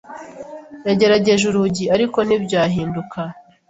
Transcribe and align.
yagerageje 0.87 1.43
urugi, 1.47 1.85
ariko 1.95 2.17
ntibyahinduka. 2.27 3.19